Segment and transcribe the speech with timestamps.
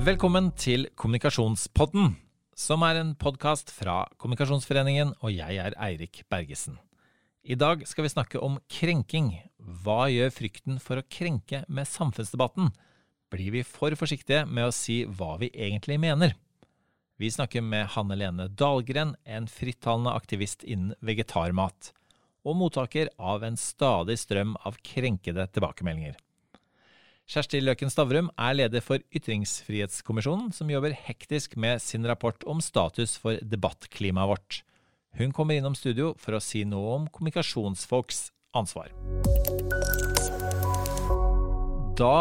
[0.00, 2.14] Velkommen til Kommunikasjonspodden,
[2.56, 6.78] som er en podkast fra Kommunikasjonsforeningen, og jeg er Eirik Bergesen.
[7.44, 9.28] I dag skal vi snakke om krenking.
[9.60, 12.70] Hva gjør frykten for å krenke med samfunnsdebatten?
[13.28, 16.32] Blir vi for forsiktige med å si hva vi egentlig mener?
[17.20, 21.92] Vi snakker med Hanne Lene Dahlgren, en frittalende aktivist innen vegetarmat,
[22.48, 26.16] og mottaker av en stadig strøm av krenkede tilbakemeldinger.
[27.30, 33.12] Kjersti Løken Stavrum er leder for Ytringsfrihetskommisjonen, som jobber hektisk med sin rapport om status
[33.22, 34.56] for debattklimaet vårt.
[35.14, 38.90] Hun kommer innom studio for å si noe om kommunikasjonsfolks ansvar.
[42.00, 42.16] Da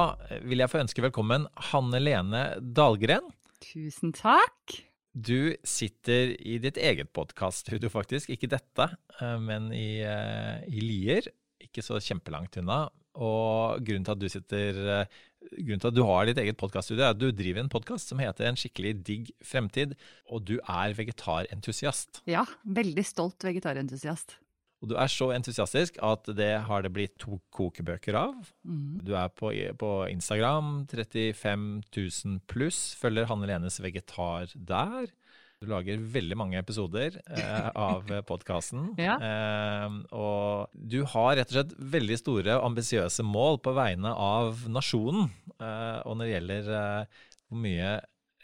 [0.45, 3.33] vil jeg få ønske velkommen Hanne Lene Dahlgren.
[3.65, 4.77] Tusen takk.
[5.17, 8.29] Du sitter i ditt eget podkaststudio, faktisk.
[8.29, 11.33] Ikke dette, eh, men i, eh, i Lier.
[11.65, 12.91] Ikke så kjempelangt unna.
[13.19, 15.17] Og grunnen til at du sitter eh,
[15.49, 18.19] Grunnen til at du har ditt eget podkaststudio, er at du driver en podkast som
[18.19, 19.95] heter En skikkelig digg fremtid,
[20.27, 22.21] og du er vegetarentusiast.
[22.29, 24.35] Ja, veldig stolt vegetarentusiast.
[24.79, 28.51] Og du er så entusiastisk at det har det blitt to kokebøker av.
[28.63, 28.99] Mm.
[29.03, 35.11] Du er på, på Instagram, 35 000 pluss, følger Hanne Lenes Vegetar der.
[35.59, 38.93] Du lager veldig mange episoder eh, av podkasten.
[38.95, 39.17] Ja.
[39.19, 44.61] Eh, og du har rett og slett veldig store og ambisiøse mål på vegne av
[44.71, 45.27] nasjonen.
[45.59, 47.19] Eh, og når det gjelder eh,
[47.51, 47.89] hvor mye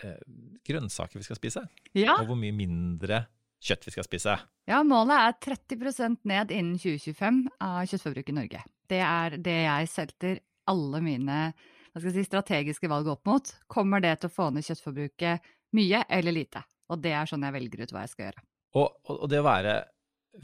[0.03, 0.19] eh,
[0.67, 1.63] grønnsaker vi skal spise,
[1.95, 2.17] Ja.
[2.19, 3.21] og hvor mye mindre
[3.63, 4.35] kjøtt vi skal spise.
[4.67, 8.65] ja, målet er 30% ned innen 2025 av kjøttforbruket i Norge.
[8.91, 11.39] Det er det jeg selter alle mine
[11.95, 13.55] si, strategiske valg opp mot.
[13.71, 15.47] Kommer det til å få ned kjøttforbruket
[15.79, 16.67] mye eller lite?
[16.91, 18.45] Og det er sånn jeg velger ut hva jeg skal gjøre.
[18.75, 19.75] Og, og, det å være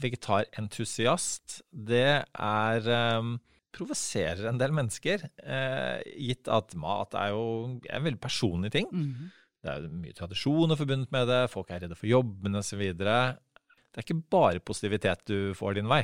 [0.02, 2.88] vegetarentusiast, det er
[3.20, 3.34] um,
[3.76, 5.26] provoserer en del mennesker.
[5.42, 7.44] Eh, gitt at mat er jo
[7.88, 8.90] er en veldig personlig ting.
[8.92, 9.30] Mhm.
[9.62, 12.80] Det er mye tradisjoner forbundet med det, folk er redde for jobben osv.
[12.98, 16.00] Det er ikke bare positivitet du får din vei.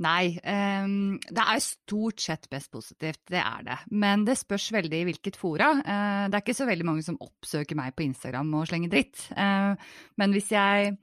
[0.00, 3.78] Nei, Um, det er stort sett best positivt, det er det.
[3.92, 5.72] Men det spørs veldig i hvilket fora.
[5.80, 9.26] Uh, det er ikke så veldig mange som oppsøker meg på Instagram og slenger dritt.
[9.36, 9.74] Uh,
[10.20, 10.96] men hvis jeg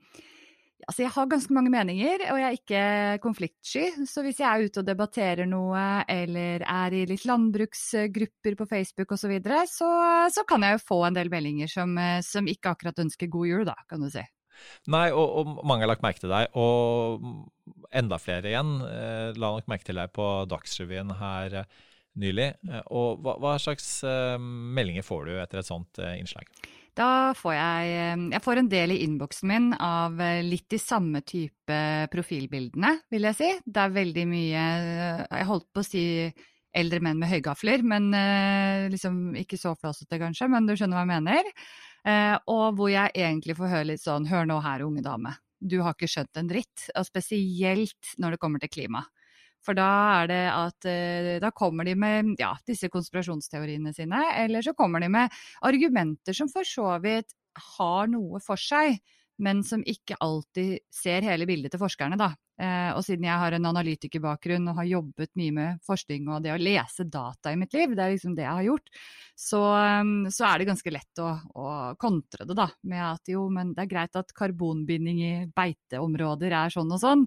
[0.88, 2.82] Altså, jeg har ganske mange meninger, og jeg er ikke
[3.20, 4.06] konfliktsky.
[4.08, 9.12] Så hvis jeg er ute og debatterer noe, eller er i litt landbruksgrupper på Facebook
[9.12, 9.90] osv., så, så
[10.32, 13.50] så kan jeg jo få en del meldinger som, eh, som ikke akkurat ønsker god
[13.50, 14.22] jul, da, kan du si.
[14.92, 17.24] Nei, og, og mange har lagt merke til deg, og
[17.94, 21.78] enda flere igjen eh, la nok merke til deg på Dagsrevyen her eh,
[22.18, 22.50] nylig.
[22.68, 26.48] Eh, og hva, hva slags eh, meldinger får du etter et sånt eh, innslag?
[26.98, 31.22] Da får jeg eh, Jeg får en del i innboksen min av litt de samme
[31.22, 31.80] type
[32.12, 33.50] profilbildene, vil jeg si.
[33.64, 34.68] Det er veldig mye
[35.24, 36.06] Jeg holdt på å si
[36.78, 38.10] eldre menn med høygafler, men
[38.92, 41.48] liksom ikke så flåsete kanskje, men du skjønner hva jeg mener.
[42.06, 45.34] Eh, og hvor jeg egentlig får høre litt sånn Hør nå her, unge dame.
[45.58, 46.88] Du har ikke skjønt en dritt.
[46.94, 49.04] Og spesielt når det kommer til klima.
[49.64, 49.88] For da
[50.20, 55.02] er det at eh, da kommer de med ja, disse konspirasjonsteoriene sine, eller så kommer
[55.02, 55.34] de med
[55.66, 57.34] argumenter som for så vidt
[57.74, 59.00] har noe for seg,
[59.38, 62.32] men som ikke alltid ser hele bildet til forskerne, da.
[62.58, 66.56] Eh, og siden jeg har en analytikerbakgrunn og har jobbet mye med forskning og det
[66.56, 68.90] å lese data i mitt liv, det er liksom det jeg har gjort,
[69.38, 69.60] så,
[70.02, 71.68] um, så er det ganske lett å, å
[72.02, 72.66] kontre det, da.
[72.90, 77.24] Med at jo, men det er greit at karbonbinding i beiteområder er sånn og sånn.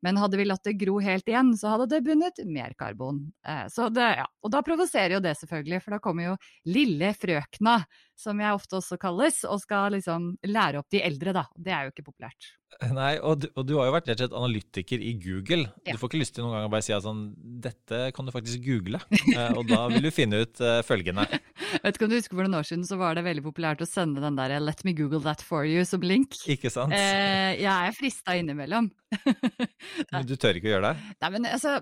[0.00, 3.20] Men hadde vi latt det gro helt igjen, så hadde det bundet mer karbon.
[3.44, 4.24] Eh, det, ja.
[4.40, 6.36] Og da provoserer jo det selvfølgelig, for da kommer jo
[6.72, 7.82] lille frøkna,
[8.20, 11.46] som jeg ofte også kalles, og skal liksom lære opp de eldre, da.
[11.56, 12.54] Det er jo ikke populært.
[12.94, 15.66] Nei, og du, og du har jo vært rett og slett analytiker i Google.
[15.84, 15.92] Ja.
[15.92, 17.24] Du får ikke lyst til noen gang å bare si at sånn
[17.60, 19.00] Dette kan du faktisk google.
[19.10, 21.26] Eh, og da vil du finne ut uh, følgende.
[21.82, 23.88] Vet ikke om du husker For noen år siden så var det veldig populært å
[23.88, 26.38] sende den der 'let me google that for you' som link.
[26.50, 26.94] Ikke sant?
[26.96, 28.88] Eh, jeg er frista innimellom.
[30.12, 31.14] Men du tør ikke å gjøre det?
[31.20, 31.72] Nei, men altså,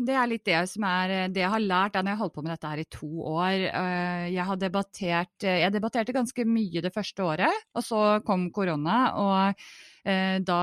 [0.00, 2.36] det er litt det som er det jeg har lært da når jeg har holdt
[2.38, 3.56] på med dette her i to år.
[3.68, 8.98] Eh, Jeg har debattert Jeg debatterte ganske mye det første året, og så kom korona,
[9.18, 10.60] og eh, da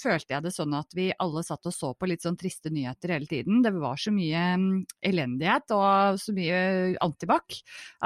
[0.00, 3.14] følte jeg det sånn at vi alle satt og så på litt sånn triste nyheter
[3.14, 3.60] hele tiden.
[3.64, 4.68] Det var så mye mm,
[5.10, 6.60] elendighet og så mye
[7.04, 7.58] antibac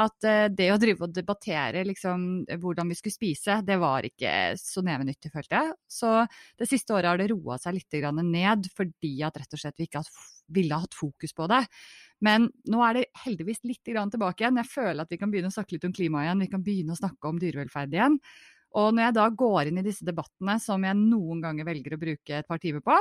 [0.02, 4.54] at eh, det å drive og debattere liksom hvordan vi skulle spise, det var ikke
[4.60, 5.74] så nevenyttig, følte jeg.
[5.86, 6.14] Så
[6.60, 9.86] det siste året har det roa seg litt ned, fordi at rett og slett vi
[9.88, 10.10] ikke har
[10.52, 11.62] ville hatt fokus på det.
[12.24, 14.60] Men nå er det heldigvis litt tilbake igjen.
[14.62, 16.96] Jeg føler at vi kan begynne å snakke litt om klima igjen, vi kan begynne
[16.96, 18.18] å snakke om dyrevelferd igjen.
[18.74, 22.00] Og når jeg da går inn i disse debattene, som jeg noen ganger velger å
[22.00, 22.96] bruke et par timer på,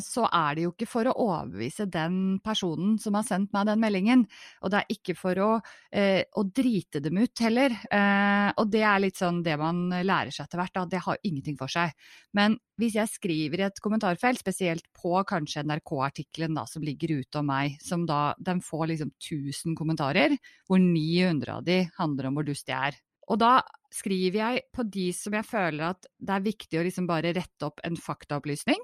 [0.00, 3.82] så er det jo ikke for å overbevise den personen som har sendt meg den
[3.82, 4.24] meldingen.
[4.62, 5.50] Og det er ikke for å,
[5.92, 7.74] eh, å drite dem ut heller.
[7.90, 10.84] Eh, og det er litt sånn det man lærer seg etter hvert, da.
[10.84, 11.92] Det har ingenting for seg.
[12.32, 17.46] Men hvis jeg skriver i et kommentarfelt, spesielt på kanskje NRK-artikkelen som ligger ute om
[17.46, 20.38] meg, som da den får liksom 1000 kommentarer,
[20.68, 23.00] hvor 900 av de handler om hvor dust jeg er.
[23.28, 23.60] Og da
[23.92, 27.68] skriver jeg på de som jeg føler at det er viktig å liksom bare rette
[27.68, 28.80] opp en faktaopplysning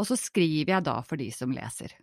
[0.00, 1.94] og så skriver jeg da for de som leser.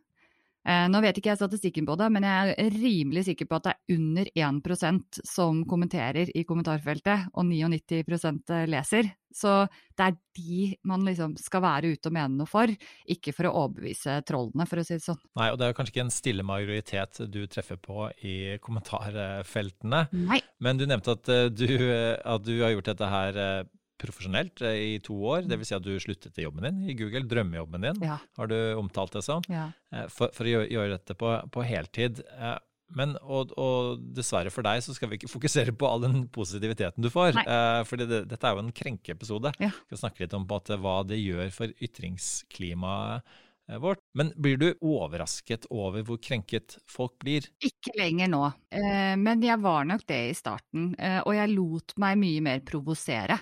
[0.67, 3.67] Eh, nå vet ikke jeg statistikken på det, men jeg er rimelig sikker på at
[3.69, 9.07] det er under 1% som kommenterer i kommentarfeltet, og 99% leser.
[9.31, 9.53] Så
[9.95, 12.73] det er de man liksom skal være ute og mene noe for,
[13.07, 15.23] ikke for å overbevise trollene, for å si det sånn.
[15.39, 20.03] Nei, og det er kanskje ikke en stille majoritet du treffer på i kommentarfeltene.
[20.27, 20.41] Nei.
[20.59, 23.59] Men du nevnte at eh, du, at du har gjort dette her eh,
[24.01, 25.45] profesjonelt eh, i to år.
[25.45, 25.51] Mm.
[25.53, 25.71] Dvs.
[25.71, 28.19] Si at du sluttet i jobben din i Google, drømmejobben din, ja.
[28.39, 29.69] har du omtalt det som, ja.
[29.93, 32.23] Eh, for, for, å gjøre, gjøre dette på, på heltid.
[32.37, 32.57] Eh,
[32.95, 37.03] men, og, og, dessverre for deg så skal vi ikke fokusere på all den positiviteten
[37.03, 37.41] du får.
[37.41, 39.55] Eh, for det, dette er jo en krenkeepisode.
[39.59, 39.73] Ja.
[39.73, 43.35] Vi skal snakke litt om måte, hva det gjør for ytringsklimaet
[43.75, 43.99] vårt.
[44.13, 47.47] Men blir du overrasket over hvor krenket folk blir?
[47.63, 50.93] Ikke lenger nå, eh, men jeg var nok det i starten.
[50.95, 53.39] Eh, og jeg lot meg mye mer provosere.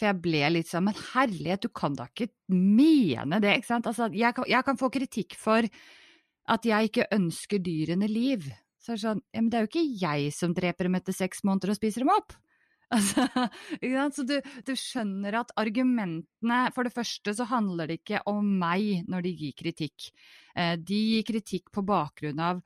[0.00, 3.88] For jeg ble litt sånn Men herlighet, du kan da ikke mene det, ikke sant?
[3.90, 5.68] Altså, jeg kan, jeg kan få kritikk for
[6.50, 8.48] at jeg ikke ønsker dyrene liv.
[8.80, 11.16] Så er det sånn Ja, men det er jo ikke jeg som dreper dem etter
[11.16, 12.32] seks måneder og spiser dem opp.
[12.90, 13.22] Altså,
[14.16, 14.32] så du,
[14.66, 19.34] du, skjønner at argumentene For det første så handler det ikke om meg når de
[19.44, 20.08] gir kritikk.
[20.58, 22.64] Eh, de gir kritikk på bakgrunn av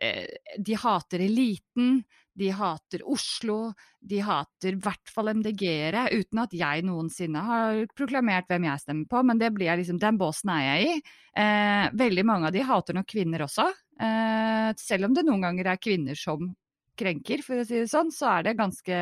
[0.00, 2.00] De hater eliten,
[2.40, 8.48] de hater Oslo, de hater i hvert fall MDG-ere, uten at jeg noensinne har proklamert
[8.50, 10.96] hvem jeg stemmer på, men det blir liksom, den båsen er jeg i.
[11.42, 13.68] Eh, veldig mange av de hater nok kvinner også,
[14.00, 16.52] eh, selv om det noen ganger er kvinner som
[17.00, 18.96] krenker, for å si det sånn, så er det ganske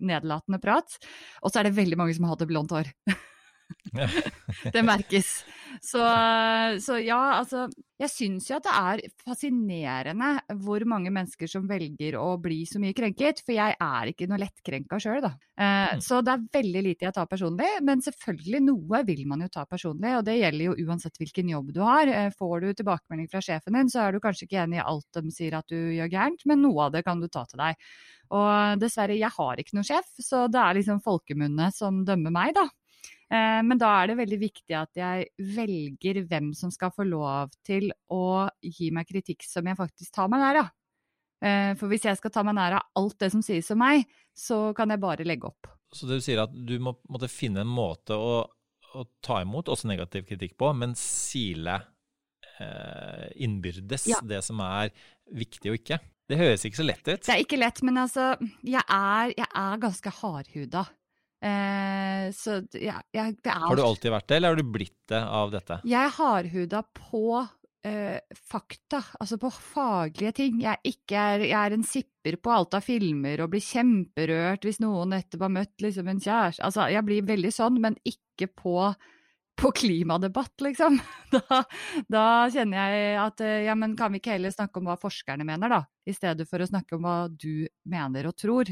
[0.00, 0.98] nedlatende prat.
[1.42, 2.90] Og så er det veldig mange som hater blondt hår.
[4.74, 5.42] det merkes.
[5.82, 6.02] Så,
[6.80, 7.64] så, ja, altså
[7.98, 12.80] Jeg syns jo at det er fascinerende hvor mange mennesker som velger å bli så
[12.82, 13.42] mye krenket.
[13.44, 15.32] For jeg er ikke noe lettkrenka sjøl, da.
[15.54, 16.04] Eh, mm.
[16.04, 17.70] Så det er veldig lite jeg tar personlig.
[17.86, 20.14] Men selvfølgelig, noe vil man jo ta personlig.
[20.18, 22.10] Og det gjelder jo uansett hvilken jobb du har.
[22.10, 25.22] Eh, får du tilbakemelding fra sjefen din, så er du kanskje ikke enig i alt
[25.24, 27.78] de sier at du gjør gærent, men noe av det kan du ta til deg.
[28.34, 32.54] Og dessverre, jeg har ikke noen sjef, så det er liksom folkemunne som dømmer meg,
[32.56, 32.66] da.
[33.34, 37.54] Eh, men da er det veldig viktig at jeg velger hvem som skal få lov
[37.66, 40.72] til å gi meg kritikk som jeg faktisk tar meg nær av.
[41.44, 44.06] Eh, for hvis jeg skal ta meg nær av alt det som sies om meg,
[44.36, 45.72] så kan jeg bare legge opp.
[45.94, 48.38] Så du sier at du må måtte finne en måte å,
[48.94, 51.78] å, ta imot også negativ kritikk på, men sile
[52.58, 54.20] eh, innbyrdes ja.
[54.22, 54.94] det som er
[55.34, 56.00] viktig og ikke?
[56.24, 57.24] Det høres ikke så lett ut.
[57.26, 58.30] Det er ikke lett, men altså,
[58.64, 60.86] jeg er, jeg er ganske hardhuda.
[61.44, 65.02] Eh, så ja, jeg, det er Har du alltid vært det, eller har du blitt
[65.12, 65.80] det av dette?
[65.84, 67.24] Jeg er hardhuda på
[67.84, 70.62] eh, fakta, altså på faglige ting.
[70.64, 74.80] Jeg, ikke er, jeg er en sipper på alt av filmer og blir kjemperørt hvis
[74.84, 76.64] noen nettopp har møtt liksom en kjæreste.
[76.64, 78.78] Altså, jeg blir veldig sånn, men ikke på
[79.56, 80.98] på klimadebatt, liksom.
[81.34, 81.64] Da,
[82.10, 85.72] da, kjenner jeg at ja, men kan vi ikke heller snakke om hva forskerne mener,
[85.72, 85.80] da?
[86.06, 88.70] I stedet for å snakke om hva du mener og tror.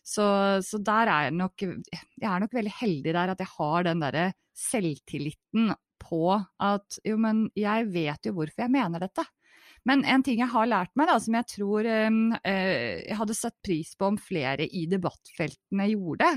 [0.00, 0.24] Så,
[0.64, 4.00] så der er jeg nok Jeg er nok veldig heldig der at jeg har den
[4.04, 4.24] derre
[4.56, 9.26] selvtilliten på at jo, men jeg vet jo hvorfor jeg mener dette.
[9.88, 13.56] Men en ting jeg har lært meg, da, som jeg tror eh, jeg hadde satt
[13.64, 16.32] pris på om flere i debattfeltene gjorde,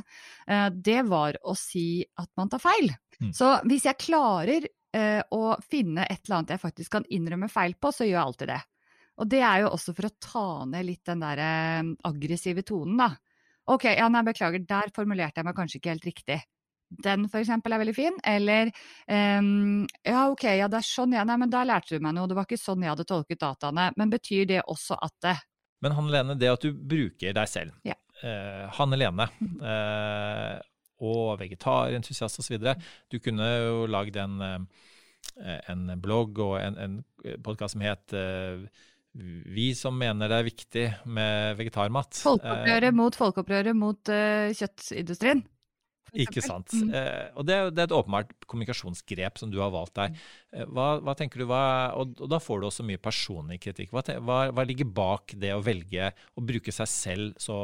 [0.48, 2.94] eh, det var å si at man tar feil.
[3.20, 3.34] Mm.
[3.36, 7.76] Så hvis jeg klarer eh, å finne et eller annet jeg faktisk kan innrømme feil
[7.76, 8.62] på, så gjør jeg alltid det.
[9.22, 11.42] Og det er jo også for å ta ned litt den der
[12.08, 13.12] aggressive tonen, da.
[13.70, 16.40] Ok, ja, nei, beklager, der formulerte jeg meg kanskje ikke helt riktig.
[16.92, 18.18] Den eksempel er veldig fin.
[18.28, 18.72] Eller
[19.08, 22.30] um, ja, ok, ja, det er sånn, ja, nei, men da lærte du meg noe,
[22.30, 23.92] det var ikke sånn jeg hadde tolket dataene.
[23.98, 25.38] Men betyr det også at det
[25.82, 27.96] Men Hanne Lene, det at du bruker deg selv, ja.
[28.22, 29.26] uh, Hanne Lene,
[29.64, 30.60] uh,
[31.02, 32.60] og vegetarentusiast osv.
[33.10, 34.38] Du kunne jo lagd en,
[35.42, 38.62] eh, en blogg og en, en podkast som het eh,
[39.12, 42.22] vi som mener det er viktig med vegetarmat.
[42.22, 45.42] Folkeopprøret mot folkeopprøret mot uh, kjøttindustrien.
[46.12, 46.74] Ikke sant.
[46.76, 46.90] Mm.
[46.98, 50.16] Eh, og det det er, et åpenbart kommunikasjonsgrep som du har valgt der.
[50.68, 51.64] Hva, hva tenker du, hva,
[51.96, 53.94] og, og, da får du også mye personlig kritikk.
[53.96, 54.04] Hva,
[54.52, 57.56] hva ligger bak det å velge å bruke seg selv så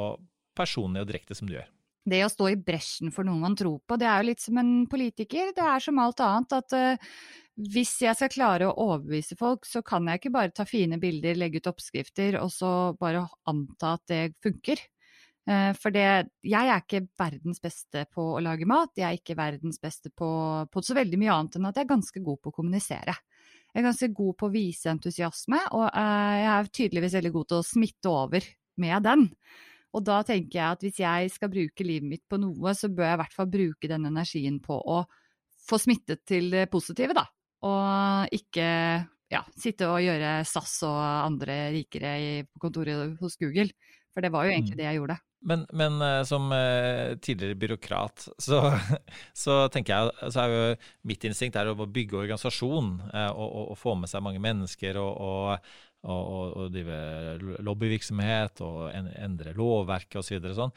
[0.58, 1.68] personlig og direkte som du gjør?
[2.08, 4.60] det å stå i bresjen for noe man tror på, det er jo litt som
[4.62, 5.52] en politiker.
[5.56, 7.16] Det er som alt annet at uh,
[7.58, 11.38] hvis jeg skal klare å overbevise folk, så kan jeg ikke bare ta fine bilder,
[11.40, 14.84] legge ut oppskrifter og så bare anta at det funker.
[15.48, 16.08] Eh, for det,
[16.44, 20.30] jeg er ikke verdens beste på å lage mat, jeg er ikke verdens beste på,
[20.68, 23.16] på så veldig mye annet enn at jeg er ganske god på å kommunisere.
[23.72, 27.50] Jeg er ganske god på å vise entusiasme, og eh, jeg er tydeligvis veldig god
[27.52, 28.50] til å smitte over
[28.84, 29.26] med den.
[29.96, 33.08] Og da tenker jeg at hvis jeg skal bruke livet mitt på noe, så bør
[33.08, 35.04] jeg i hvert fall bruke den energien på å
[35.68, 37.24] få smittet til det positive, da.
[37.68, 38.68] Og ikke
[39.32, 42.12] ja, sitte og gjøre SAS og andre rikere
[42.48, 43.72] på kontoret hos Google.
[44.18, 44.80] For det var jo egentlig mm.
[44.80, 45.16] det jeg gjorde.
[45.46, 48.62] Men, men uh, som uh, tidligere byråkrat, så,
[49.38, 50.64] så, tenker jeg så er jo
[51.06, 54.98] mitt instinkt er å bygge organisasjon uh, og, og, og, få med seg mange mennesker
[54.98, 55.76] og, og
[56.08, 56.98] og, drive
[57.66, 60.38] lobbyvirksomhet og endre lovverket osv.
[60.46, 60.76] Så sånn.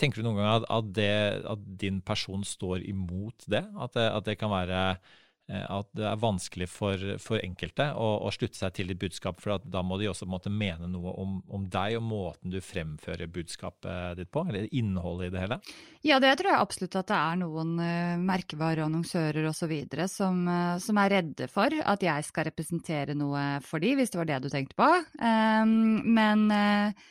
[0.00, 1.12] Tenker du noen gang at, at, det,
[1.52, 3.62] at, din person står imot det?
[3.78, 5.20] At det, at det kan være Eh,
[5.50, 9.40] at det er vanskelig for, for enkelte å, å, slutte seg til ditt budskap.
[9.42, 13.30] For da må de også måte, mene noe om, om, deg og måten du fremfører
[13.32, 15.58] budskapet ditt på, eller innholdet i det hele.
[16.06, 19.74] Ja, det tror jeg absolutt at det er noen uh, merkevarer, annonsører osv.
[20.10, 24.22] Som, uh, som er redde for at jeg skal representere noe for de, hvis det
[24.22, 24.88] var det du tenkte på.
[25.18, 27.10] Um, men uh,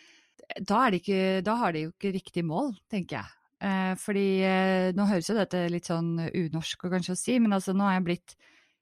[0.60, 3.38] da, ikke, da har de jo ikke riktig mål, tenker jeg.
[3.62, 7.76] Eh, fordi eh, nå høres jo dette litt sånn unorsk kanskje å si, men altså
[7.78, 8.36] nå har jeg blitt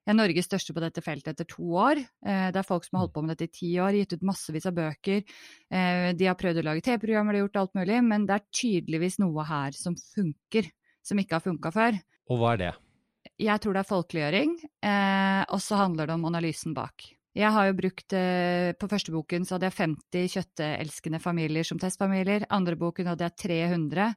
[0.07, 1.99] jeg er Norges største på dette feltet etter to år.
[1.99, 4.23] Eh, det er folk som har holdt på med dette i ti år, gitt ut
[4.25, 5.19] massevis av bøker.
[5.69, 9.19] De har prøvd å lage TV-programmer, de har gjort alt mulig, men det er tydeligvis
[9.21, 10.71] noe her som funker,
[11.05, 11.99] som ikke har funka før.
[12.31, 12.71] Og hva er det?
[13.43, 14.57] Jeg tror det er folkeliggjøring,
[15.51, 17.05] og så handler det om analysen bak.
[17.37, 18.15] Jeg har jo brukt
[18.81, 22.49] På første boken så hadde jeg 50 kjøttelskende familier som testfamilier.
[22.49, 24.13] Andre boken hadde jeg 300.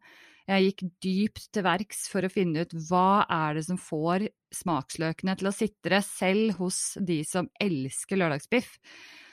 [0.48, 5.36] Jeg gikk dypt til verks for å finne ut hva er det som får smaksløkene
[5.38, 8.74] til å sitre selv hos de som elsker lørdagsbiff.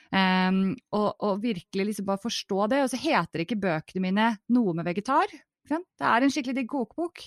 [0.09, 2.83] Um, og, og, virkelig liksom bare forstå det.
[2.85, 5.33] Og så heter ikke bøkene mine noe med vegetar.
[5.69, 7.25] Det er en skikkelig digg kokebok.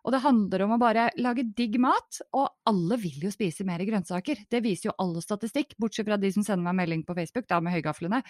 [0.00, 3.82] Og det handler om å bare lage digg mat, og alle vil jo spise mer
[3.84, 4.46] grønnsaker.
[4.48, 7.58] Det viser jo alle statistikk, bortsett fra de som sender meg melding på Facebook, da
[7.60, 8.22] med høygaflene.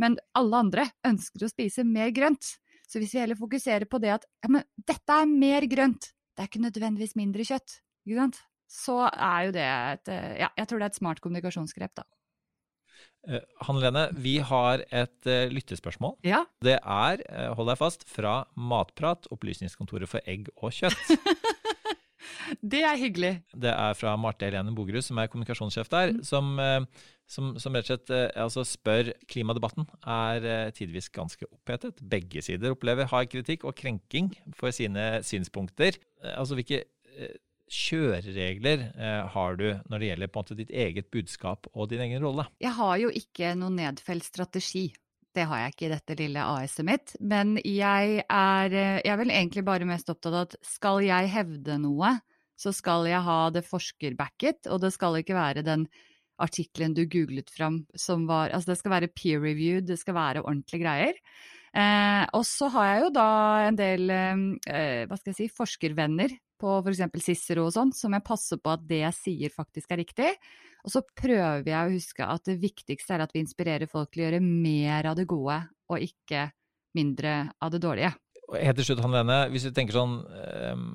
[0.00, 2.54] Men alle andre ønsker å spise mer grønt.
[2.88, 6.44] Så hvis vi heller fokuserer på det at ja, men dette er mer grønt, det
[6.44, 8.44] er ikke nødvendigvis mindre kjøtt, ikke sant?
[8.68, 12.04] så er jo det et Ja, jeg tror det er et smart kommunikasjonsgrep, da.
[13.28, 16.14] Uh, Hanne Lene, vi har et uh, lyttespørsmål.
[16.24, 16.44] Ja.
[16.64, 21.16] Det er, uh, hold deg fast, fra Matprat, opplysningskontoret for egg og kjøtt.
[22.74, 23.34] det er hyggelig.
[23.54, 26.26] Det er fra Marte Helene Bogerud, som er kommunikasjonssjef der, mm.
[26.26, 26.58] som
[27.28, 32.00] som, som, rett og slett eh, altså spør klimadebatten er eh, tidvis ganske opphetet.
[32.00, 36.00] Begge sider opplever hard kritikk og krenking for sine synspunkter.
[36.24, 36.86] Eh, altså hvilke
[37.68, 38.86] kjøreregler
[39.34, 42.46] har du når det gjelder på en måte ditt eget budskap og din egen rolle?
[42.64, 44.86] Jeg har jo ikke noen nedfelt strategi.
[45.38, 47.14] Det har jeg ikke i dette lille AS-et mitt.
[47.22, 51.78] Men jeg er, jeg er vel egentlig bare mest opptatt av at skal jeg hevde
[51.82, 52.16] noe,
[52.58, 55.86] så skal jeg ha det forskerbacket, og det skal ikke være den
[56.42, 60.42] artikkelen du googlet fram som var Altså det skal være peer reviewed, det skal være
[60.44, 61.22] ordentlige greier.
[61.74, 63.30] Eh, og så har jeg jo da
[63.68, 67.02] en del eh, hva skal jeg si, forskervenner på f.eks.
[67.24, 70.30] Cicero og sånn, som jeg passer på at det jeg sier faktisk er riktig.
[70.86, 74.24] Og så prøver jeg å huske at det viktigste er at vi inspirerer folk til
[74.24, 76.48] å gjøre mer av det gode, og ikke
[76.98, 78.14] mindre av det dårlige.
[78.48, 80.86] Helt til slutt, Hanne Lene, hvis du tenker sånn um,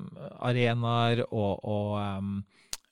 [0.42, 2.36] arenaer og, og um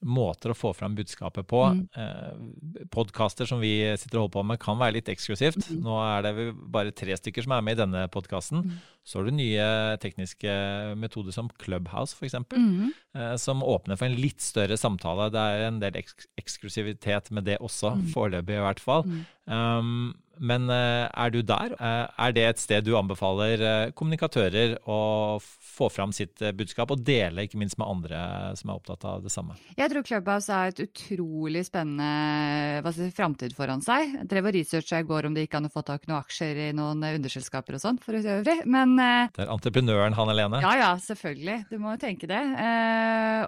[0.02, 1.60] måter å få fram budskapet på.
[1.76, 1.82] Mm.
[1.96, 5.68] Eh, Podkaster som vi sitter og holder på med, kan være litt eksklusivt.
[5.70, 5.82] Mm.
[5.86, 8.64] Nå er det bare tre stykker som er med i denne podkasten.
[8.66, 8.80] Mm.
[9.06, 9.68] Så har du nye
[10.02, 10.56] tekniske
[10.98, 12.90] metoder som Clubhouse, f.eks., mm.
[13.18, 15.30] eh, som åpner for en litt større samtale.
[15.34, 18.10] Det er en del eks eksklusivitet med det også, mm.
[18.14, 19.06] foreløpig i hvert fall.
[19.46, 21.74] Um, men eh, er du der?
[21.76, 27.02] Eh, er det et sted du anbefaler eh, kommunikatører å få fram sitt budskap, og
[27.04, 28.20] dele ikke minst med andre
[28.58, 29.56] som er opptatt av det samme?
[29.76, 34.16] Jeg tror Clubhouse er et utrolig spennende si, framtid foran seg.
[34.18, 36.20] Jeg drev og researcha i går om det gikk an å få tak i noen
[36.20, 38.58] aksjer i noen underselskaper og sånn, for øvrig.
[38.68, 40.62] Men Det er entreprenøren Hanne Lene?
[40.64, 41.58] Ja ja, selvfølgelig.
[41.70, 42.40] Du må jo tenke det.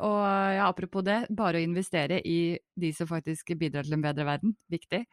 [0.04, 0.20] Og
[0.56, 4.54] ja, apropos det, bare å investere i de som faktisk bidrar til en bedre verden.
[4.72, 5.04] Viktig.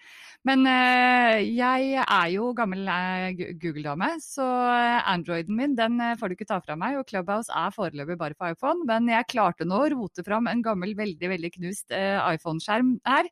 [0.47, 4.45] Men jeg jeg er jo gammel eh, Google-dame, så
[5.09, 6.97] Androiden min den eh, får du ikke ta fra meg.
[6.99, 10.63] Og Clubhouse er foreløpig bare for iPhone, men jeg klarte nå å rote fram en
[10.65, 13.29] gammel, veldig veldig knust eh, iPhone-skjerm her.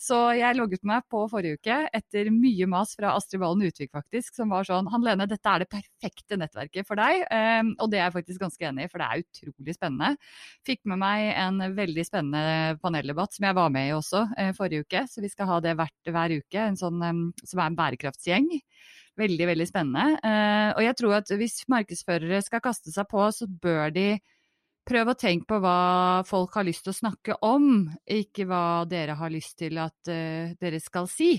[0.00, 4.34] Så jeg logget meg på forrige uke etter mye mas fra Astrid Valen Utvik, faktisk,
[4.38, 7.24] som var sånn Han Lene, dette er det perfekte nettverket for deg.
[7.26, 10.30] Eh, og det er jeg faktisk ganske enig i, for det er utrolig spennende.
[10.68, 14.86] Fikk med meg en veldig spennende paneldebatt som jeg var med i også eh, forrige
[14.86, 16.62] uke, så vi skal ha det hvert, hver uke.
[16.62, 17.02] En sånn
[17.42, 18.50] som er en bærekraftsgjeng.
[19.20, 20.20] Veldig, veldig spennende.
[20.24, 24.06] Eh, og jeg tror at hvis markedsførere skal kaste seg på, så bør de
[24.88, 29.16] prøve å tenke på hva folk har lyst til å snakke om, ikke hva dere
[29.18, 31.36] har lyst til at uh, dere skal si.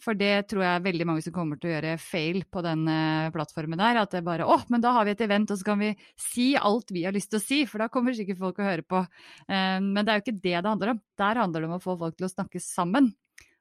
[0.00, 2.86] For det tror jeg er veldig mange som kommer til å gjøre feil på den
[2.88, 4.00] uh, plattformen der.
[4.00, 5.90] At det bare å, men da har vi et event, og så kan vi
[6.20, 7.62] si alt vi har lyst til å si.
[7.68, 9.02] For da kommer sikkert folk å høre på.
[9.48, 11.02] Men det er jo ikke det det handler om.
[11.20, 13.12] Der handler det om å få folk til å snakke sammen.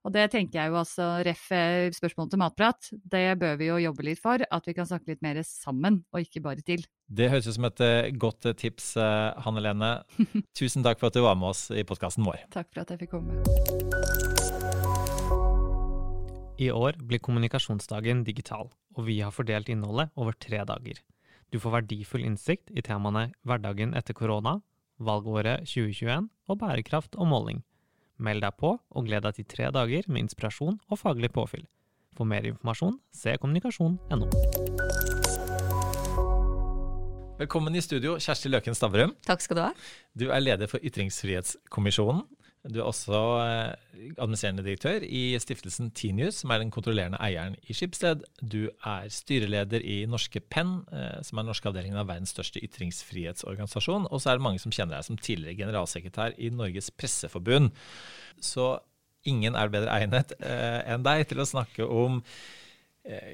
[0.07, 3.81] Og det tenker jeg jo altså, ref eh, spørsmålet til matprat, det bør vi jo
[3.83, 4.39] jobbe litt for.
[4.39, 6.85] At vi kan snakke litt mer sammen, og ikke bare til.
[7.09, 8.93] Det høres ut som et uh, godt uh, tips,
[9.43, 9.91] Hanne Lene.
[10.59, 12.45] Tusen takk for at du var med oss i podkasten vår.
[12.53, 13.39] Takk for at jeg fikk komme.
[16.59, 20.99] I år blir kommunikasjonsdagen digital, og vi har fordelt innholdet over tre dager.
[21.51, 24.59] Du får verdifull innsikt i temaene hverdagen etter korona,
[24.99, 27.63] valgåret 2021 og bærekraft og måling.
[28.19, 31.63] Meld deg på, og gled deg til tre dager med inspirasjon og faglig påfyll.
[32.17, 34.27] For mer informasjon, se kommunikasjon.no.
[37.39, 39.13] Velkommen i studio, Kjersti Løken Stavrum.
[39.23, 39.69] Takk skal du ha.
[40.11, 42.25] Du er leder for Ytringsfrihetskommisjonen.
[42.67, 47.75] Du er også eh, administrerende direktør i stiftelsen Tinius, som er den kontrollerende eieren i
[47.75, 48.25] Skipsted.
[48.43, 52.59] Du er styreleder i Norske Penn, eh, som er den norske avdelingen av verdens største
[52.67, 54.09] ytringsfrihetsorganisasjon.
[54.11, 57.71] Og så er det mange som kjenner deg som tidligere generalsekretær i Norges Presseforbund.
[58.43, 58.73] Så
[59.23, 62.23] ingen er bedre egnet eh, enn deg til å snakke om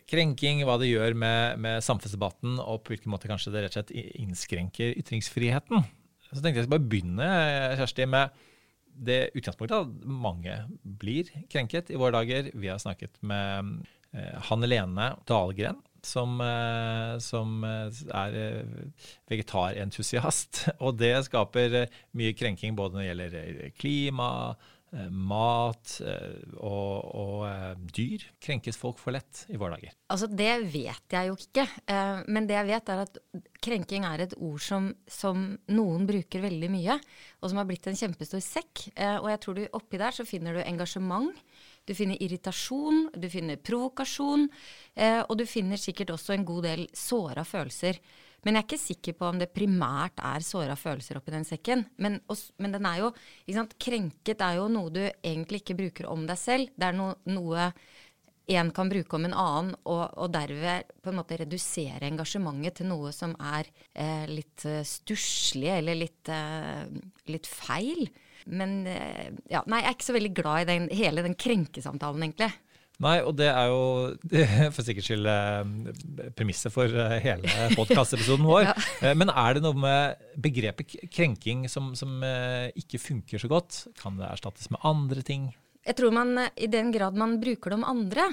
[0.08, 3.82] krenking, hva det gjør med, med, samfunnsdebatten, og på hvilken måte kanskje det rett og
[3.82, 5.82] slett innskrenker ytringsfriheten.
[6.30, 7.28] Så tenkte jeg skal bare begynne
[7.82, 8.46] Kjersti, med
[8.96, 12.52] det utgangspunktet at mange blir krenket i våre dager.
[12.54, 13.84] Vi har snakket med
[14.16, 18.38] eh, Hanne Lene Dahlgren, som, eh, som eh, er
[19.32, 20.66] vegetarentusiast.
[20.86, 21.84] Og det skaper
[22.16, 24.30] mye krenking både når det gjelder klima,
[25.12, 29.96] mat eh, og, og, eh, dyr krenkes folk for lett i våre dager?
[30.14, 31.66] Altså, det vet jeg jo ikke.
[32.32, 33.20] Men det jeg vet, er at
[33.66, 36.98] krenking er et ord som, som noen bruker veldig mye,
[37.42, 38.86] og som har blitt en kjempestor sekk.
[38.96, 41.34] Og jeg tror du oppi der så finner du engasjement.
[41.86, 44.48] Du finner irritasjon, du finner provokasjon,
[45.26, 48.00] og du finner sikkert også en god del såra følelser.
[48.46, 51.86] Men jeg er ikke sikker på om det primært er såra følelser oppi den sekken.
[51.98, 52.20] Men,
[52.62, 53.12] men, den er jo
[53.82, 56.74] Krenket er jo noe du egentlig ikke bruker om deg selv.
[56.78, 57.72] Det er no, noe
[58.54, 62.90] en kan bruke om en annen, og, og, derved på en måte redusere engasjementet til
[62.92, 66.86] noe som er eh, litt uh, stusslig eller litt, eh,
[67.34, 68.06] litt feil.
[68.46, 72.28] Men eh, ja, nei, jeg er ikke så veldig glad i den, hele den krenkesamtalen,
[72.28, 72.52] egentlig.
[73.04, 73.82] Nei, og det er jo
[74.76, 78.64] for sikkerhets skyld eh, premisset for eh, hele podkastepisoden vår.
[78.70, 78.76] ja.
[79.02, 82.24] Eh, men er det noe med begrepet krenking som, som,
[82.76, 83.84] ikke funker så godt?
[84.00, 85.50] Kan det erstattes med andre ting?
[85.86, 88.24] Jeg tror man, I den grad man bruker det om andre,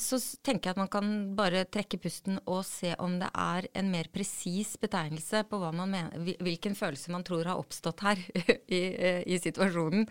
[0.00, 3.90] så tenker jeg at man kan bare trekke pusten og se om det er en
[3.92, 8.22] mer presis betegnelse på mener, hvilken følelse man tror har oppstått her
[8.78, 8.80] i,
[9.22, 10.08] i situasjonen.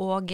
[0.00, 0.32] Og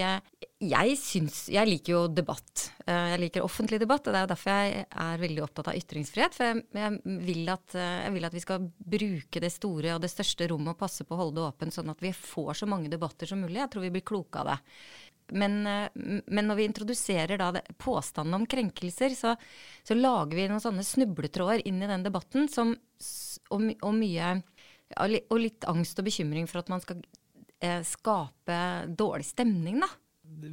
[0.59, 2.73] jeg syns Jeg liker jo debatt.
[2.83, 6.35] Eh, jeg liker offentlig debatt, og det er derfor jeg er veldig opptatt av ytringsfrihet.
[6.35, 8.66] For jeg, jeg, vil at, eh, jeg, vil at, vi skal
[8.97, 11.92] bruke det store og det største rommet og passe på å holde det åpent, sånn
[11.94, 13.61] at vi får så mange debatter som mulig.
[13.61, 14.59] Jeg tror vi blir kloke av det.
[15.32, 15.88] Men, eh,
[16.26, 19.34] men når vi introduserer da påstanden om krenkelser, så,
[19.82, 22.74] så, lager vi noen sånne snubletråder inn i den debatten som,
[23.52, 24.38] og, og mye
[24.96, 27.02] og litt angst og bekymring for at man skal
[27.60, 28.60] eh, skape
[28.96, 29.90] dårlig stemning, da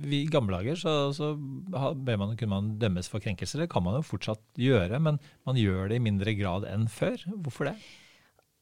[0.05, 3.63] i gamle dager så, så man, kunne man dømmes for krenkelser.
[3.63, 7.19] Det kan man jo fortsatt gjøre, men man gjør det i mindre grad enn før.
[7.43, 7.75] Hvorfor det?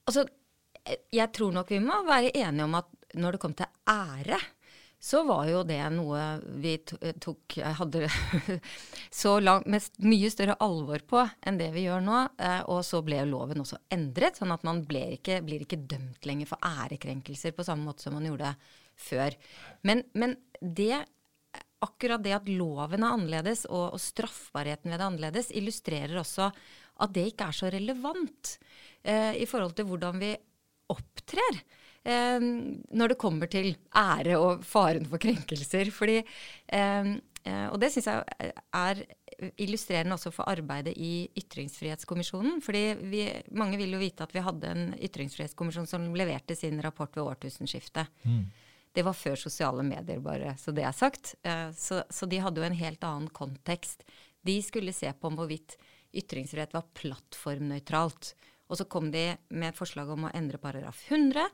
[0.10, 0.26] Altså,
[1.14, 4.40] jeg tror nok vi må være enige om at når det kom til ære,
[5.04, 6.20] så var jo det noe
[6.64, 8.08] vi tok hadde
[9.24, 12.20] så langt, med mye større alvor på enn det vi gjør nå.
[12.40, 16.54] Eh, og så ble loven også endret, sånn at man ikke, blir ikke dømt lenger
[16.54, 18.54] for ærekrenkelser på samme måte som man gjorde
[18.96, 19.36] før.
[19.84, 21.04] Men, men det
[21.84, 26.48] akkurat det at loven er annerledes, og, og, straffbarheten ved det annerledes, illustrerer også
[27.04, 28.56] at det ikke er så relevant
[29.04, 30.32] eh, i forhold til hvordan vi
[30.94, 31.60] opptrer
[32.06, 35.92] eh, når det kommer til ære og faren for krenkelser.
[35.94, 37.14] Fordi eh,
[37.44, 39.04] og det syns jeg er
[39.60, 42.62] illustrerende også for arbeidet i Ytringsfrihetskommisjonen.
[42.62, 47.16] fordi vi, mange vil jo vite at vi hadde en ytringsfrihetskommisjon som leverte sin rapport
[47.16, 48.08] ved årtusenskiftet.
[48.24, 48.46] Mm.
[48.94, 51.36] Det var før sosiale medier, bare så det er sagt.
[51.44, 54.06] Eh, så, så, de hadde jo en helt annen kontekst.
[54.46, 55.78] De skulle se på om hvorvidt
[56.14, 58.36] ytringsfrihet var plattformnøytralt.
[58.70, 61.50] Og så kom de med forslag om å endre paragraf 100.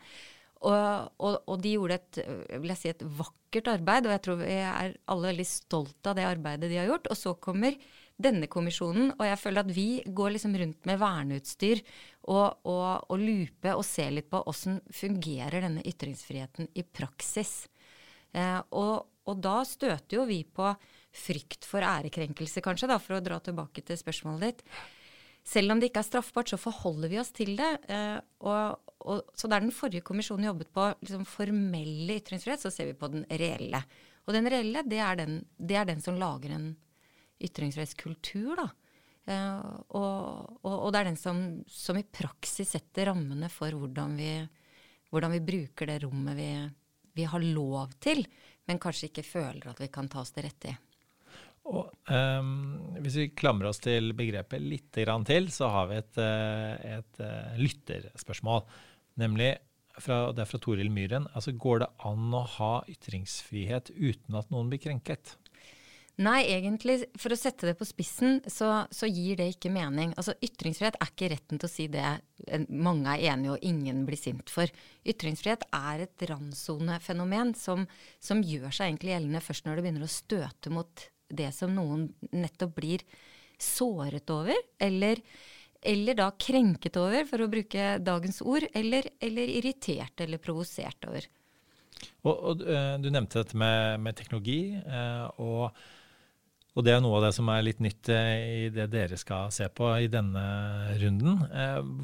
[0.60, 2.18] Og, og, og, de gjorde et,
[2.60, 6.18] vil jeg si, et vakkert arbeid, og jeg tror vi er alle veldig stolte av
[6.18, 7.08] det arbeidet de har gjort.
[7.08, 7.78] Og så kommer
[8.20, 11.80] denne kommisjonen, og jeg føler at vi går liksom rundt med verneutstyr
[12.28, 17.70] og, og, og lupe og ser litt på åssen fungerer denne ytringsfriheten i praksis.
[18.36, 20.68] Eh, og, og, da støter jo vi på
[21.16, 24.80] frykt for ærekrenkelse, kanskje, da, for å dra tilbake til spørsmålet ditt.
[25.48, 27.72] Selv om det ikke er straffbart, så forholder vi oss til det.
[27.88, 32.90] Eh, og, og, så der den forrige kommisjonen jobbet på liksom, formelle ytringsfrihet, så ser
[32.92, 33.82] vi på den reelle.
[34.28, 36.70] Og den reelle, det er den, det er den som lager en
[37.40, 38.70] ytringsfrihetskultur, da.
[39.30, 44.16] Uh, og, og, og, det er den som, som, i praksis setter rammene for hvordan
[44.18, 44.32] vi,
[45.14, 46.50] hvordan vi bruker det rommet vi,
[47.20, 48.24] vi, har lov til,
[48.66, 50.78] men kanskje ikke føler at vi kan ta oss til rette i.
[51.70, 52.52] Og, um,
[53.04, 57.60] hvis vi klamrer oss til begrepet litt til, så har vi et, eh, et, et
[57.62, 58.64] lytterspørsmål.
[59.20, 59.54] Nemlig
[60.00, 61.28] fra, det er fra Toril Myhren.
[61.36, 65.36] Altså, går det an å ha ytringsfrihet uten at noen blir krenket?
[66.20, 70.12] Nei, egentlig, for å sette det på spissen, så, så, gir det ikke mening.
[70.20, 72.04] Altså, Ytringsfrihet er ikke retten til å si det
[72.68, 74.68] mange er enige og ingen blir sint for.
[75.08, 77.86] Ytringsfrihet er et randsonefenomen som,
[78.20, 81.06] som gjør seg egentlig gjeldende først når det begynner å støte mot
[81.40, 83.06] det som noen nettopp blir
[83.60, 85.24] såret over, eller
[85.82, 91.28] eller da krenket over, for å bruke dagens ord, eller, eller irritert eller provosert over.
[92.24, 95.72] Og, og, eh, Du nevnte dette med, med teknologi, eh, og,
[96.76, 98.34] og, det er noe av det som er litt nytt eh,
[98.66, 100.46] i det dere skal se på i denne
[101.02, 101.44] runden.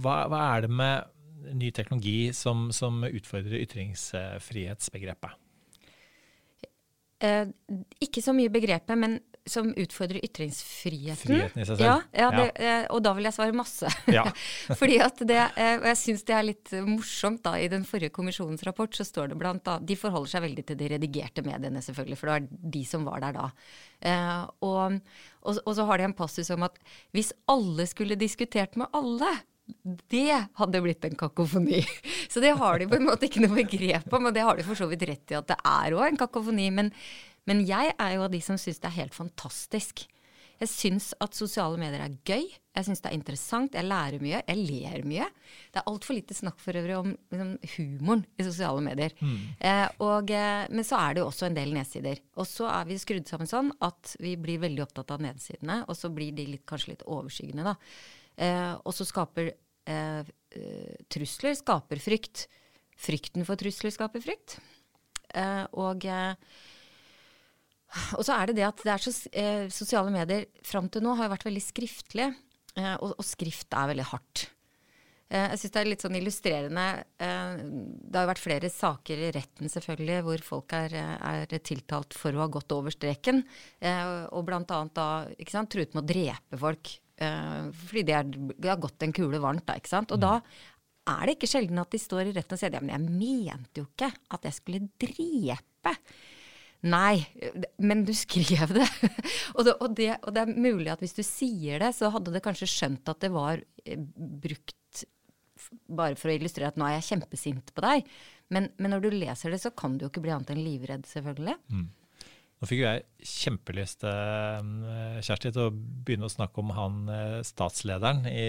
[0.04, 5.42] Hva, hva er det med ny teknologi som, som utfordrer ytringsfrihetsbegrepet?
[7.24, 7.48] Eh,
[8.04, 11.30] ikke så mye begrepet, men som utfordrer ytringsfriheten.
[11.30, 11.86] Friheten i seg selv.
[11.86, 12.80] Ja, ja, det, ja.
[12.82, 13.90] Eh, og da vil jeg svare masse.
[14.10, 14.26] Ja.
[14.80, 17.54] Fordi at det, eh, Og jeg syns det er litt morsomt, da.
[17.62, 20.80] I den forrige kommisjonens rapport så står det blant annet De forholder seg veldig til
[20.80, 23.50] de redigerte mediene, selvfølgelig, for det var de som var der da.
[24.02, 24.98] Eh, og,
[25.46, 26.82] og, og så har de en passus om at
[27.14, 29.30] hvis alle skulle diskutert med alle,
[30.14, 31.82] det hadde blitt en kakofoni.
[32.32, 34.66] Så det har de på en måte ikke noe begrep om, og det har de
[34.66, 36.68] for så vidt rett i at det er òg en kakofoni.
[36.74, 36.92] Men,
[37.50, 40.06] men, jeg er jo av de som syns det er helt fantastisk.
[40.56, 42.46] Jeg syns at sosiale medier er gøy.
[42.48, 43.76] Jeg syns det er interessant.
[43.76, 44.40] Jeg lærer mye.
[44.48, 45.28] Jeg ler mye.
[45.74, 49.16] Det er altfor lite snakk for øvrig om liksom, humoren i sosiale medier.
[49.20, 49.42] Mm.
[49.60, 52.22] Eh, og, eh, men så er det jo også en del nedsider.
[52.40, 56.00] Og så er vi skrudd sammen sånn at vi blir veldig opptatt av nedsidene, og
[56.00, 57.76] så blir de litt, kanskje litt overskyggende, da.
[58.46, 60.22] Eh, og så skaper eh,
[60.56, 62.48] eh, trusler skaper frykt.
[62.96, 64.58] Frykten for trusler skaper frykt.
[65.36, 66.08] Eh, og
[68.18, 71.30] og så er det det at det så, eh, sosiale medier fram til nå har
[71.30, 72.34] jo vært veldig skriftlige.
[72.76, 74.50] Eh, og, og, skrift er veldig hardt.
[75.32, 76.86] Eh, jeg syns det er litt sånn illustrerende.
[77.24, 82.18] Eh, det har jo vært flere saker i retten selvfølgelig hvor folk er, er tiltalt
[82.18, 83.44] for å ha gått over streken.
[84.36, 86.96] og blant annet da ikke sant, truet med å drepe folk.
[87.16, 88.16] fordi det,
[88.68, 89.78] har gått en kule varmt, da.
[89.80, 90.12] ikke sant.
[90.12, 90.26] Og mm.
[90.26, 93.06] da er det ikke sjelden at de står i retten og sier ja, men jeg
[93.08, 95.94] mente jo ikke at jeg skulle drepe.
[96.86, 97.24] Nei,
[97.82, 98.86] men du skrev det.
[99.56, 100.12] og, det, og, det.
[100.22, 103.24] og, det, er mulig at hvis du sier det, så hadde det kanskje skjønt at
[103.24, 105.06] det var eh, brukt
[105.88, 108.10] bare for å illustrere at nå er jeg kjempesint på deg.
[108.54, 111.08] Men, men når du leser det, så kan du jo ikke bli annet enn livredd,
[111.10, 111.56] selvfølgelig.
[111.74, 111.88] Mm.
[112.56, 114.70] Nå fikk jo jeg kjempelyst, eh,
[115.26, 118.46] Kjersti, til å begynne å snakke om han eh, statslederen i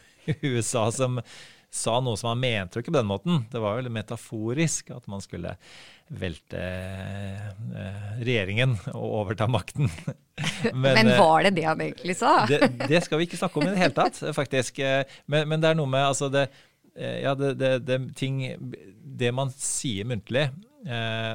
[0.52, 1.18] USA som
[1.72, 3.44] sa noe som han mente jo ikke på den måten.
[3.52, 5.54] Det var jo metaforisk at man skulle
[6.12, 9.88] velte eh, regjeringen og overta makten.
[10.74, 12.42] men, men, var det det han egentlig sa?
[12.50, 14.82] det, det, skal vi ikke snakke om i det hele tatt, faktisk.
[15.24, 16.50] Men, men det er noe med altså det,
[16.92, 18.44] ja, det, det, det, ting,
[19.22, 20.71] det man sier muntlig, Eh,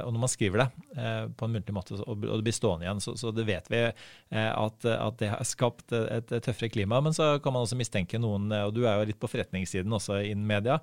[0.04, 0.68] og når man skriver det
[1.00, 3.80] eh, på en muntlig måte, og, det blir stående igjen, så, så det vet vi
[3.86, 7.00] eh, at, at, det har skapt et, tøffere klima.
[7.04, 10.20] Men så kan man også mistenke noen, og du er jo litt på forretningssiden også
[10.28, 10.78] innen media,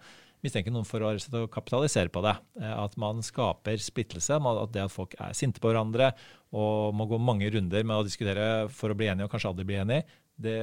[0.45, 2.35] mistenke noen for å kapitalisere på det.
[2.69, 4.37] At man skaper splittelse.
[4.37, 6.11] At det at folk er sinte på hverandre
[6.53, 9.65] og må gå mange runder med å diskutere for å bli enige og kanskje aldri
[9.71, 10.05] bli enige,
[10.37, 10.55] det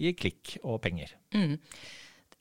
[0.00, 1.14] gir klikk og penger.
[1.36, 1.54] Mm.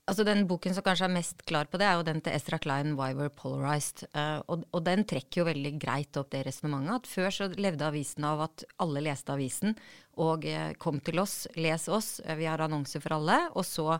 [0.10, 2.58] Altså Den boken som kanskje er mest klar på det, er jo den til Ezra
[2.58, 4.08] Klein, 'Why We're Polarized'.
[4.10, 6.95] Uh, og, og, den trekker jo veldig greit opp det resonnementet.
[6.95, 9.78] At før så levde avisen av at alle leste avisen
[10.17, 13.38] og uh, kom til oss, les oss, uh, vi har annonser for alle.
[13.54, 14.00] Og så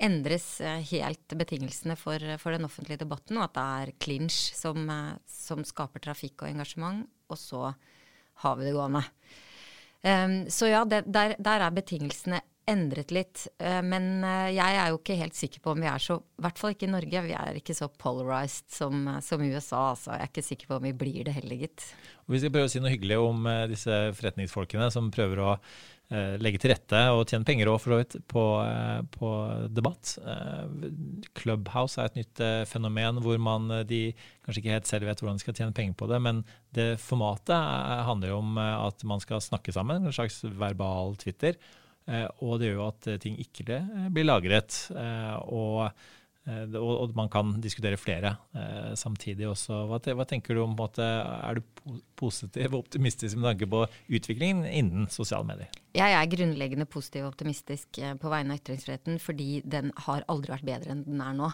[0.00, 4.88] endres helt betingelsene for, for, den offentlige debatten, og at det er clinch som,
[5.28, 7.04] som skaper trafikk og engasjement.
[7.28, 7.66] Og så
[8.44, 9.04] har vi det gående.
[10.00, 13.44] Um, så ja, det, der, der er betingelsene endret litt.
[13.58, 16.44] Eh, men eh, jeg er jo ikke helt sikker på om vi er så I
[16.46, 17.22] hvert fall ikke i Norge.
[17.26, 19.90] Vi er ikke så polarized som, eh, som USA.
[19.92, 20.14] Altså.
[20.14, 21.86] Jeg er ikke sikker på om vi blir det heller, gitt.
[22.30, 25.54] Vi skal prøve å si noe hyggelig om disse forretningsfolkene som prøver å
[26.42, 28.42] legge til rette og tjene penger òg, for så vidt, på,
[29.14, 29.28] på,
[29.70, 30.16] debatt.
[31.38, 34.00] Clubhouse er et nytt fenomen hvor man de
[34.42, 36.42] kanskje ikke helt selv vet hvordan de skal tjene penger på det, men
[36.74, 37.54] det formatet
[38.10, 41.54] handler jo om at man skal snakke sammen, en slags verbal Twitter.
[42.08, 44.86] Eh, og det gjør jo at eh, ting ikke eh, blir lagret.
[45.50, 45.90] Og,
[46.80, 48.32] og man kan diskutere flere
[48.98, 49.82] samtidig også.
[49.86, 55.06] Hva tenker du om at Er du positiv og optimistisk med tanke på utviklingen innen
[55.12, 55.68] sosiale medier?
[55.94, 60.66] Jeg er grunnleggende positiv og optimistisk på vegne av ytringsfriheten, fordi den har aldri vært
[60.72, 61.52] bedre enn den er nå.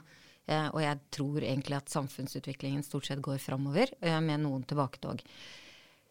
[0.70, 5.26] Og jeg tror egentlig at samfunnsutviklingen stort sett går framover, med noen tilbaketog.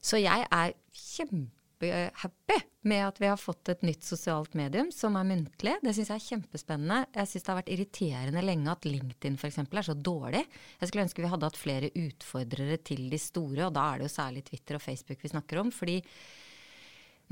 [0.04, 5.16] Så jeg er kjempe kjempehappy med at vi har fått et nytt sosialt medium som
[5.18, 5.76] er muntlig.
[5.82, 7.06] Det syns jeg er kjempespennende.
[7.16, 9.60] Jeg syns det har vært irriterende lenge at LinkedIn f.eks.
[9.60, 10.44] er så dårlig.
[10.80, 14.10] Jeg skulle ønske vi hadde hatt flere utfordrere til de store, og da er det
[14.10, 15.72] jo særlig Twitter og Facebook vi snakker om.
[15.72, 16.02] fordi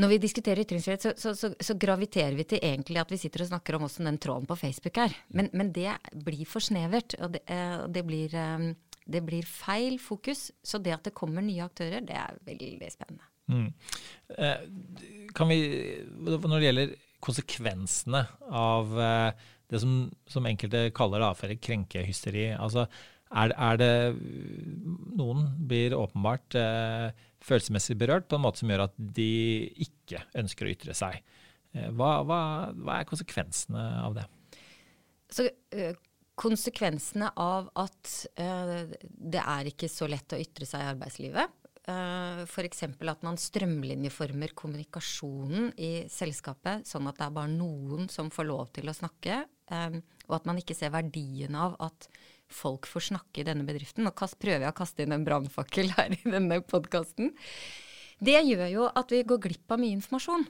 [0.02, 3.44] når vi diskuterer ytringsfrihet, så, så, så, så, graviterer vi til egentlig at vi sitter
[3.44, 5.14] og snakker om åssen den tråden på Facebook er.
[5.30, 5.94] Men, men, det
[6.26, 8.66] blir for snevert, og det, eh, det, blir, eh,
[9.06, 10.48] det blir feil fokus.
[10.66, 13.30] Så det at det kommer nye aktører, det er veldig spennende.
[13.52, 13.70] Mm.
[14.38, 14.62] Eh,
[15.50, 15.58] vi,
[16.24, 19.98] når det gjelder konsekvensene av eh, det som,
[20.30, 22.86] som enkelte kaller da, for krenkehysteri altså
[23.34, 23.92] er, er, det
[25.18, 29.32] Noen blir åpenbart eh, følelsesmessig berørt på en måte som gjør at de
[29.86, 31.18] ikke ønsker å ytre seg.
[31.74, 32.40] Eh, hva, hva,
[32.78, 34.28] hva, er konsekvensene av det?
[35.34, 35.98] Så, øh,
[36.40, 41.94] konsekvensene av at øh, det er ikke så lett å ytre seg i arbeidslivet, uh,
[41.94, 42.84] eh, f.eks.
[42.86, 48.72] at man strømlinjeformer kommunikasjonen i selskapet, sånn at det er bare noen som får lov
[48.76, 52.08] til å snakke, um, og at man ikke ser verdien av at
[52.54, 54.06] folk får snakke i denne bedriften.
[54.06, 57.34] Nå prøver jeg å kaste inn en brannfakkel her i denne podkasten.
[58.24, 60.46] Det gjør jo at vi går glipp av mye informasjon.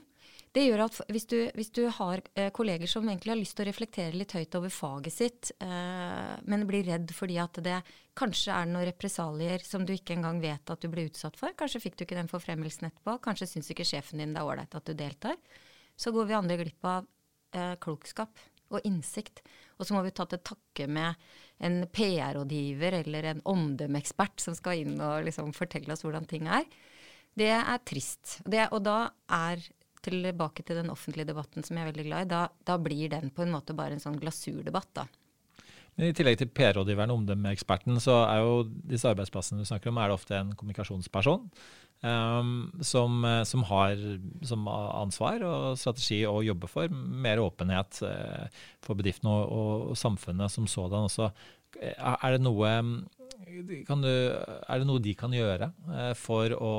[0.54, 3.64] Det gjør at hvis du, hvis du har eh, kolleger som egentlig har lyst til
[3.64, 7.80] å reflektere litt høyt over faget sitt, eh, men blir redd fordi at det
[8.14, 11.82] kanskje er noen represalier som du ikke engang vet at du blir utsatt for, kanskje
[11.82, 14.86] fikk du ikke den forfremmelsen etterpå, kanskje syns ikke sjefen din det er ålreit at
[14.86, 15.34] du deltar,
[15.98, 17.10] så går vi andre glipp av
[17.58, 19.42] eh, klokskap og innsikt.
[19.78, 21.18] Og så må vi ta til takke med
[21.66, 26.66] en PR-rådgiver eller en omdømmeekspert som skal inn og liksom fortelle oss hvordan ting er.
[27.34, 28.38] Det er trist.
[28.46, 29.62] Det, og da er
[30.04, 33.32] tilbake til den offentlige debatten som jeg er veldig glad i, da, da blir den
[33.34, 35.06] på en måte bare en sånn glasurdebatt, da.
[35.94, 40.00] Men I tillegg til PR-rådgiveren og omdømmeeksperten, så er jo disse arbeidsplassene du snakker om,
[40.02, 41.44] er det ofte en kommunikasjonsperson
[42.02, 44.02] um, som, som, har
[44.42, 49.98] som ansvar og strategi å jobbe for mer åpenhet uh, for bedriftene og, og, og,
[49.98, 51.30] samfunnet som sådan også.
[51.78, 52.72] Er det noe,
[53.46, 56.74] du, er det noe de kan gjøre uh, for å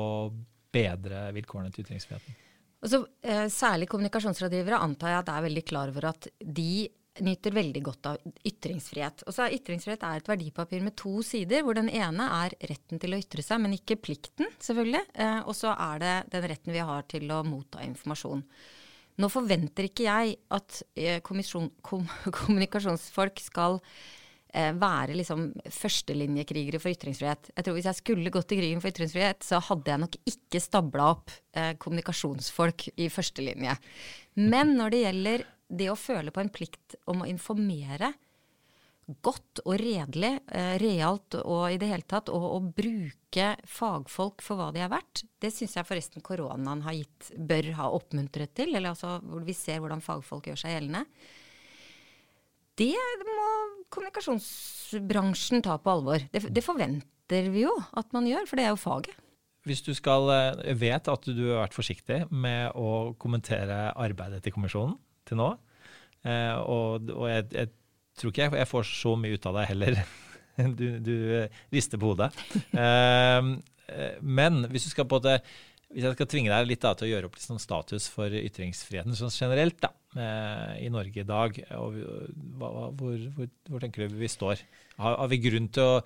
[0.76, 2.42] bedre vilkårene til ytringsfriheten?
[2.86, 6.86] Og så eh, Særlig kommunikasjonsrådgivere antar jeg at er veldig klar over at de
[7.24, 9.24] nyter veldig godt av ytringsfrihet.
[9.26, 13.00] Og så er Ytringsfrihet er et verdipapir med to sider, hvor den ene er retten
[13.02, 15.02] til å ytre seg, men ikke plikten, selvfølgelig.
[15.14, 18.44] Eh, og så er det den retten vi har til å motta informasjon.
[19.16, 21.40] Nå forventer ikke jeg at eh, kom,
[22.38, 23.80] kommunikasjonsfolk skal
[24.54, 27.50] være liksom førstelinjekrigere for ytringsfrihet.
[27.52, 30.62] Jeg tror Hvis jeg skulle gått i krigen for ytringsfrihet, så hadde jeg nok ikke
[30.62, 33.74] stabla opp eh, kommunikasjonsfolk i førstelinje.
[34.40, 38.14] Men når det gjelder det å føle på en plikt om å informere
[39.06, 44.58] godt og redelig, eh, realt og i det hele tatt, og å bruke fagfolk for
[44.58, 48.74] hva de er verdt, det syns jeg forresten koronaen har gitt, bør ha oppmuntret til.
[48.74, 51.04] Eller altså vi ser hvordan fagfolk gjør seg gjeldende.
[52.76, 53.50] Det må
[53.92, 56.24] kommunikasjonsbransjen ta på alvor.
[56.32, 59.22] Det, det, forventer vi jo at man gjør, for det er jo faget.
[59.66, 60.28] Hvis du skal,
[60.62, 64.94] Jeg vet at du har vært forsiktig med å kommentere arbeidet til kommisjonen
[65.26, 65.48] til nå,
[66.22, 67.72] eh, og, og jeg, jeg,
[68.14, 70.00] tror ikke jeg, får så mye ut av deg heller.
[70.56, 71.16] Du, du
[71.68, 72.30] rister på hodet.
[72.72, 73.48] Eh,
[74.24, 75.34] men hvis du skal på det
[75.92, 79.14] hvis jeg skal tvinge deg litt da, til å gjøre opp liksom status for ytringsfriheten
[79.16, 81.60] sånn generelt, da, eh, i Norge i dag?
[81.76, 82.00] Og
[82.58, 84.64] hvor, hvor, hvor, tenker du vi står?
[84.96, 86.02] Har, har vi grunn til å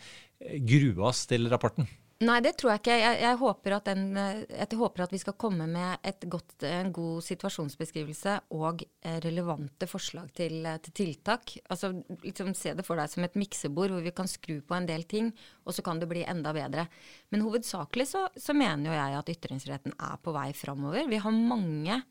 [0.66, 1.88] grue oss til rapporten?
[2.20, 2.94] Nei, det tror jeg ikke.
[3.00, 7.24] Jeg, jeg, håper, at den, jeg håper at vi skal komme med godt, en god
[7.24, 11.54] situasjonsbeskrivelse og eh, relevante forslag til, til tiltak.
[11.72, 14.90] Altså, liksom, Se det for deg som et miksebord hvor vi kan skru på en
[14.90, 15.32] del ting,
[15.64, 16.90] og så kan det bli enda bedre.
[17.32, 21.08] Men hovedsakelig så, så mener jo jeg at ytringsretten er på vei framover.
[21.08, 22.02] Vi har mange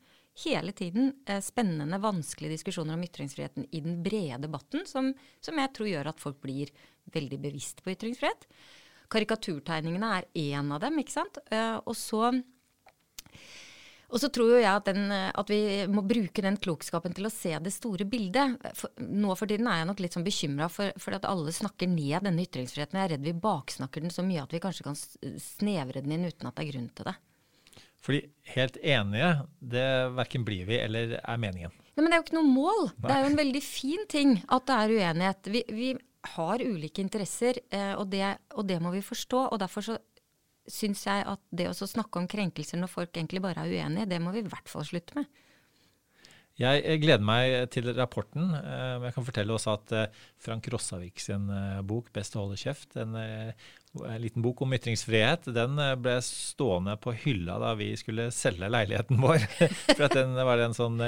[0.44, 5.72] hele tiden eh, spennende, vanskelige diskusjoner om ytringsfriheten i den brede debatten, som, som jeg
[5.76, 6.72] tror gjør at folk blir
[7.12, 8.46] veldig bevisst på ytringsfrihet.
[9.10, 11.42] Karikaturtegningene er én av dem, ikke sant.
[11.50, 12.30] Eh, og så
[14.10, 17.52] og så tror jeg at, den, at, vi må bruke den klokskapen til å se
[17.62, 18.56] det store bildet.
[18.74, 21.86] For, nå for tiden er jeg nok litt sånn bekymra for, for, at alle snakker
[21.90, 22.98] ned denne ytringsfriheten.
[22.98, 26.26] Jeg er redd vi baksnakker den så mye at vi kanskje kan snevre den inn
[26.26, 27.14] uten at det er grunn til det.
[28.00, 28.22] Fordi
[28.54, 31.74] helt enige, det verken blir vi eller er meningen.
[32.00, 32.86] Nei, men det er jo ikke noe mål.
[32.94, 33.02] Nei.
[33.02, 35.50] Det er jo en veldig fin ting at det er uenighet.
[35.52, 35.90] Vi, vi
[36.36, 38.24] har ulike interesser, eh, og det,
[38.56, 39.50] og det, må vi forstå.
[39.50, 39.98] og Derfor så
[40.70, 44.20] syns jeg at det å snakke om krenkelser når folk egentlig bare er uenige, det
[44.22, 45.28] må vi i hvert fall slutte med.
[46.60, 48.48] Jeg gleder meg til rapporten.
[48.56, 51.48] Eh, jeg kan fortelle også at eh, Frank Rossavik sin
[51.88, 52.96] bok 'Best å holde kjeft',
[53.98, 59.20] en, liten bok om ytringsfrihet, den ble stående på hylla da vi skulle selge leiligheten
[59.24, 59.44] vår.
[59.92, 60.98] For at den var det en sånn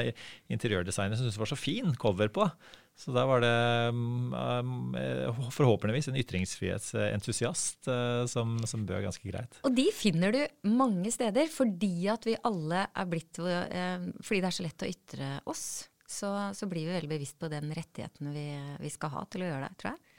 [0.53, 2.49] interiørdesigner som syntes var så fin cover på.
[2.99, 3.53] Så da var det
[3.97, 4.92] um,
[5.55, 7.88] forhåpentligvis en ytringsfrihetsentusiast
[8.29, 9.57] som, som bød ganske greit.
[9.64, 14.59] Og de finner du mange steder fordi at vi alle er blitt Fordi det er
[14.59, 15.64] så lett å ytre oss,
[16.12, 18.47] så, så blir vi veldig bevisst på den rettigheten vi,
[18.83, 20.12] vi skal ha til å gjøre det, tror jeg.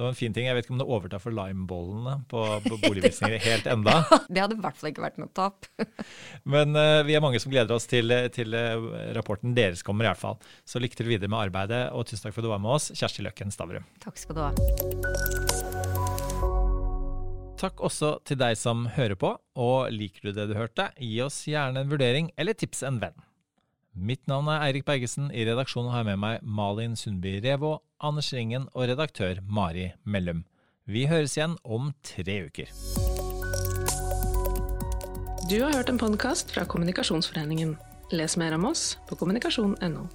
[0.00, 0.46] Det var en fin ting.
[0.48, 3.98] Jeg vet ikke om det overtar for limebollene på, på boligvisninger helt enda.
[4.32, 5.68] det hadde i hvert fall ikke vært noe tap.
[6.54, 10.10] Men uh, vi er mange som gleder oss til, til uh, rapporten deres kommer, i
[10.14, 10.40] hvert fall.
[10.64, 12.88] Så lykke til videre med arbeidet, og tusen takk for at du var med oss,
[12.96, 13.84] Kjersti Løkken Stavrum.
[14.00, 14.50] Takk skal du ha.
[17.60, 21.42] Takk også til deg som hører på, og liker du det du hørte, gi oss
[21.44, 23.20] gjerne en vurdering eller tips en venn.
[24.00, 25.28] Mitt navn er Eirik Bergesen.
[25.28, 30.46] I redaksjonen har jeg med meg Malin Sundby Revå, Anders Ringen og redaktør Mari Mellum.
[30.88, 32.72] Vi høres igjen om tre uker.
[35.50, 37.76] Du har hørt en podkast fra Kommunikasjonsforeningen.
[38.16, 40.08] Les mer om oss på kommunikasjon.no.